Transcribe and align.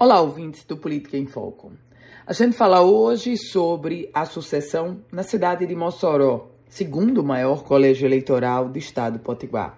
Olá, 0.00 0.20
ouvintes 0.20 0.64
do 0.64 0.76
Política 0.76 1.16
em 1.16 1.26
Foco. 1.26 1.72
A 2.24 2.32
gente 2.32 2.56
fala 2.56 2.82
hoje 2.82 3.36
sobre 3.36 4.08
a 4.14 4.24
sucessão 4.24 5.00
na 5.10 5.24
cidade 5.24 5.66
de 5.66 5.74
Mossoró, 5.74 6.52
segundo 6.68 7.24
maior 7.24 7.64
colégio 7.64 8.06
eleitoral 8.06 8.68
do 8.68 8.78
estado 8.78 9.14
do 9.14 9.24
Potiguar. 9.24 9.76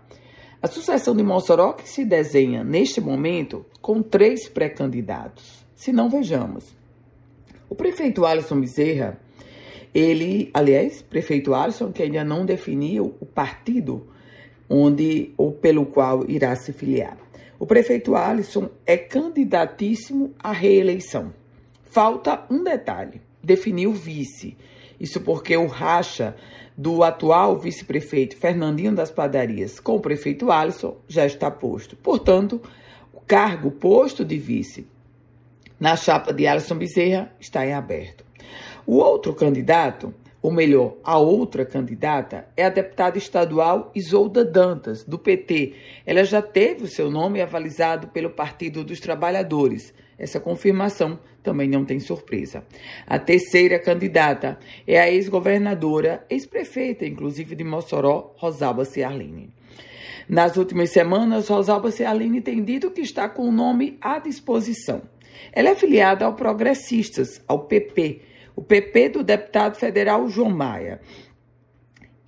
A 0.60 0.66
sucessão 0.66 1.16
de 1.16 1.22
Mossoró 1.22 1.72
que 1.72 1.88
se 1.88 2.04
desenha 2.04 2.62
neste 2.62 3.00
momento 3.00 3.64
com 3.80 4.02
três 4.02 4.46
pré-candidatos. 4.46 5.64
Se 5.74 5.90
não, 5.90 6.10
vejamos. 6.10 6.66
O 7.66 7.74
prefeito 7.74 8.26
Alisson 8.26 8.60
Bezerra, 8.60 9.18
ele, 9.94 10.50
aliás, 10.52 11.00
prefeito 11.00 11.54
Alisson, 11.54 11.92
que 11.92 12.02
ainda 12.02 12.22
não 12.22 12.44
definiu 12.44 13.14
o 13.22 13.24
partido 13.24 14.06
onde 14.68 15.32
ou 15.38 15.50
pelo 15.50 15.86
qual 15.86 16.28
irá 16.28 16.54
se 16.56 16.74
filiar. 16.74 17.16
O 17.60 17.66
prefeito 17.66 18.16
Alisson 18.16 18.70
é 18.86 18.96
candidatíssimo 18.96 20.34
à 20.38 20.50
reeleição. 20.50 21.34
Falta 21.84 22.42
um 22.50 22.64
detalhe: 22.64 23.20
definir 23.44 23.86
o 23.86 23.92
vice. 23.92 24.56
Isso 24.98 25.20
porque 25.20 25.54
o 25.58 25.66
racha 25.66 26.34
do 26.74 27.02
atual 27.02 27.58
vice-prefeito 27.58 28.38
Fernandinho 28.38 28.94
das 28.94 29.10
Padarias 29.10 29.78
com 29.78 29.96
o 29.96 30.00
prefeito 30.00 30.50
Alisson 30.50 30.96
já 31.06 31.26
está 31.26 31.50
posto. 31.50 31.96
Portanto, 31.96 32.62
o 33.12 33.20
cargo 33.20 33.70
posto 33.70 34.24
de 34.24 34.38
vice 34.38 34.86
na 35.78 35.96
chapa 35.96 36.32
de 36.32 36.46
Alisson 36.46 36.76
Bezerra 36.76 37.30
está 37.38 37.66
em 37.66 37.74
aberto. 37.74 38.24
O 38.86 38.94
outro 38.94 39.34
candidato 39.34 40.14
ou 40.42 40.50
melhor, 40.50 40.96
a 41.04 41.18
outra 41.18 41.66
candidata 41.66 42.48
é 42.56 42.64
a 42.64 42.70
deputada 42.70 43.18
estadual 43.18 43.90
Isolda 43.94 44.44
Dantas, 44.44 45.04
do 45.04 45.18
PT. 45.18 45.74
Ela 46.06 46.24
já 46.24 46.40
teve 46.40 46.84
o 46.84 46.88
seu 46.88 47.10
nome 47.10 47.42
avalizado 47.42 48.08
pelo 48.08 48.30
Partido 48.30 48.82
dos 48.82 49.00
Trabalhadores. 49.00 49.92
Essa 50.18 50.40
confirmação 50.40 51.18
também 51.42 51.68
não 51.68 51.84
tem 51.84 52.00
surpresa. 52.00 52.64
A 53.06 53.18
terceira 53.18 53.78
candidata 53.78 54.58
é 54.86 54.98
a 54.98 55.10
ex-governadora, 55.10 56.24
ex-prefeita, 56.30 57.04
inclusive 57.04 57.54
de 57.54 57.64
Mossoró, 57.64 58.34
Rosalba 58.36 58.84
Ciarline. 58.84 59.52
Nas 60.28 60.56
últimas 60.56 60.90
semanas, 60.90 61.48
Rosalba 61.48 61.90
Ciarline 61.90 62.40
tem 62.40 62.62
dito 62.62 62.90
que 62.90 63.00
está 63.00 63.28
com 63.28 63.48
o 63.48 63.52
nome 63.52 63.98
à 64.00 64.18
disposição. 64.18 65.02
Ela 65.52 65.70
é 65.70 65.74
filiada 65.74 66.24
ao 66.24 66.34
Progressistas, 66.34 67.42
ao 67.48 67.60
PP, 67.60 68.20
o 68.60 68.62
PP 68.62 69.08
do 69.08 69.24
deputado 69.24 69.78
federal 69.78 70.28
João 70.28 70.50
Maia. 70.50 71.00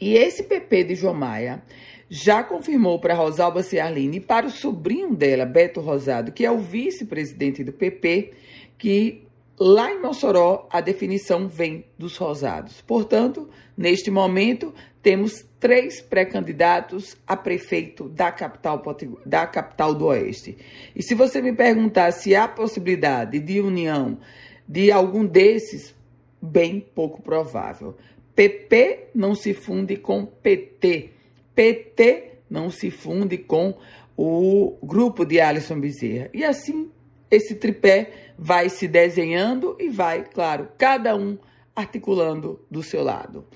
E 0.00 0.14
esse 0.14 0.42
PP 0.44 0.84
de 0.84 0.94
João 0.94 1.12
Maia 1.12 1.62
já 2.08 2.42
confirmou 2.42 2.98
para 2.98 3.12
Rosalba 3.12 3.62
Ciarline 3.62 4.16
e 4.16 4.20
para 4.20 4.46
o 4.46 4.50
sobrinho 4.50 5.14
dela, 5.14 5.44
Beto 5.44 5.82
Rosado, 5.82 6.32
que 6.32 6.46
é 6.46 6.50
o 6.50 6.56
vice-presidente 6.56 7.62
do 7.62 7.70
PP, 7.70 8.32
que 8.78 9.24
lá 9.60 9.92
em 9.92 10.00
Mossoró 10.00 10.66
a 10.72 10.80
definição 10.80 11.46
vem 11.46 11.84
dos 11.98 12.16
Rosados. 12.16 12.80
Portanto, 12.80 13.50
neste 13.76 14.10
momento, 14.10 14.72
temos 15.02 15.44
três 15.60 16.00
pré-candidatos 16.00 17.14
a 17.26 17.36
prefeito 17.36 18.08
da 18.08 18.32
capital, 18.32 18.82
da 19.26 19.46
capital 19.46 19.94
do 19.94 20.06
Oeste. 20.06 20.56
E 20.96 21.02
se 21.02 21.14
você 21.14 21.42
me 21.42 21.52
perguntar 21.52 22.10
se 22.10 22.34
há 22.34 22.48
possibilidade 22.48 23.38
de 23.38 23.60
união 23.60 24.18
de 24.66 24.90
algum 24.90 25.26
desses 25.26 25.94
bem 26.42 26.80
pouco 26.80 27.22
provável. 27.22 27.96
PP 28.34 29.10
não 29.14 29.34
se 29.34 29.54
funde 29.54 29.96
com 29.96 30.26
PT. 30.26 31.10
PT 31.54 32.32
não 32.50 32.68
se 32.68 32.90
funde 32.90 33.38
com 33.38 33.74
o 34.16 34.76
grupo 34.82 35.24
de 35.24 35.40
Alisson 35.40 35.78
Bezerra. 35.80 36.28
E 36.34 36.44
assim 36.44 36.90
esse 37.30 37.54
tripé 37.54 38.32
vai 38.36 38.68
se 38.68 38.86
desenhando 38.86 39.76
e 39.80 39.88
vai, 39.88 40.24
claro, 40.24 40.68
cada 40.76 41.16
um 41.16 41.38
articulando 41.74 42.60
do 42.70 42.82
seu 42.82 43.02
lado. 43.02 43.46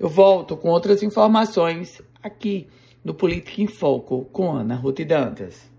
Eu 0.00 0.08
volto 0.08 0.56
com 0.56 0.68
outras 0.68 1.02
informações 1.02 2.00
aqui 2.22 2.66
no 3.04 3.12
Política 3.12 3.60
em 3.60 3.66
Foco 3.66 4.24
com 4.32 4.52
Ana 4.52 4.74
Ruth 4.74 5.00
Dantas. 5.00 5.70